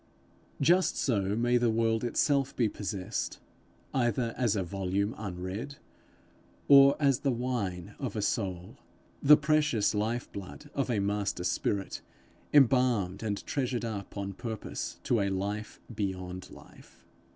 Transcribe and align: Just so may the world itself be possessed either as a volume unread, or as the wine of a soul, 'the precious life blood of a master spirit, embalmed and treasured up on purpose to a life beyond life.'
Just 0.59 0.97
so 0.97 1.35
may 1.35 1.57
the 1.57 1.69
world 1.69 2.03
itself 2.03 2.55
be 2.55 2.67
possessed 2.67 3.39
either 3.93 4.33
as 4.35 4.55
a 4.55 4.63
volume 4.63 5.13
unread, 5.15 5.75
or 6.67 6.95
as 6.99 7.19
the 7.19 7.29
wine 7.29 7.93
of 7.99 8.15
a 8.15 8.21
soul, 8.23 8.77
'the 9.21 9.37
precious 9.37 9.93
life 9.93 10.27
blood 10.31 10.71
of 10.73 10.89
a 10.89 10.97
master 10.97 11.43
spirit, 11.43 12.01
embalmed 12.51 13.21
and 13.21 13.45
treasured 13.45 13.85
up 13.85 14.17
on 14.17 14.33
purpose 14.33 14.99
to 15.03 15.19
a 15.19 15.29
life 15.29 15.79
beyond 15.93 16.49
life.' 16.49 17.05